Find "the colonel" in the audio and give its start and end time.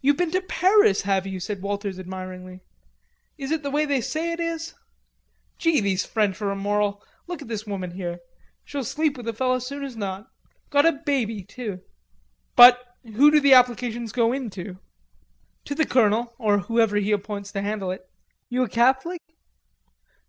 15.74-16.32